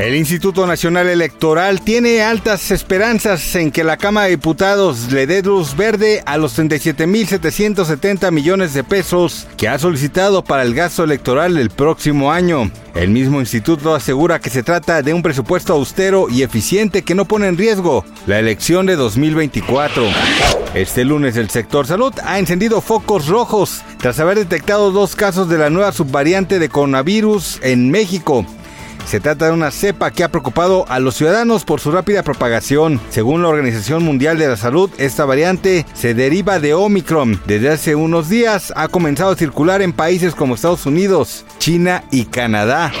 [0.00, 5.42] El Instituto Nacional Electoral tiene altas esperanzas en que la Cámara de Diputados le dé
[5.42, 11.54] luz verde a los 37.770 millones de pesos que ha solicitado para el gasto electoral
[11.54, 12.70] del próximo año.
[12.94, 17.26] El mismo instituto asegura que se trata de un presupuesto austero y eficiente que no
[17.26, 20.04] pone en riesgo la elección de 2024.
[20.72, 25.58] Este lunes el sector salud ha encendido focos rojos tras haber detectado dos casos de
[25.58, 28.46] la nueva subvariante de coronavirus en México.
[29.06, 33.00] Se trata de una cepa que ha preocupado a los ciudadanos por su rápida propagación.
[33.10, 37.40] Según la Organización Mundial de la Salud, esta variante se deriva de Omicron.
[37.46, 42.26] Desde hace unos días ha comenzado a circular en países como Estados Unidos, China y
[42.26, 42.92] Canadá.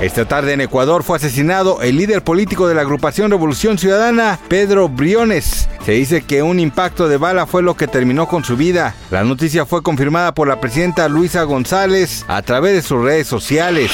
[0.00, 4.88] Esta tarde en Ecuador fue asesinado el líder político de la agrupación Revolución Ciudadana, Pedro
[4.88, 5.68] Briones.
[5.84, 8.94] Se dice que un impacto de bala fue lo que terminó con su vida.
[9.10, 13.90] La noticia fue confirmada por la presidenta Luisa González a través de sus redes sociales.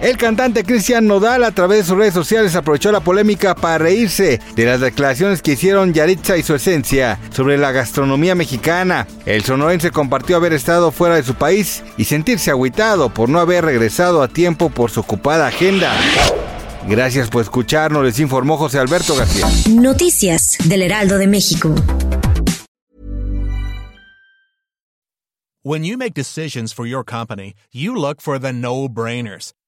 [0.00, 4.40] El cantante Cristian Nodal a través de sus redes sociales aprovechó la polémica para reírse
[4.54, 9.08] de las declaraciones que hicieron Yaritza y su esencia sobre la gastronomía mexicana.
[9.26, 13.64] El sonorense compartió haber estado fuera de su país y sentirse agüitado por no haber
[13.64, 15.92] regresado a tiempo por su ocupada agenda.
[16.86, 19.46] Gracias por escucharnos, les informó José Alberto García.
[19.68, 21.74] Noticias del Heraldo de México.
[25.64, 29.52] When you make decisions for your company, you look for the no-brainers.